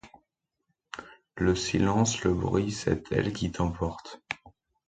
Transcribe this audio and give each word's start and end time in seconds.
Le 1.35 1.53
silence, 1.53 2.23
le 2.23 2.33
bruit, 2.33 2.71
cette 2.71 3.11
aile 3.11 3.33
qui 3.33 3.51
t’emporte 3.51 4.19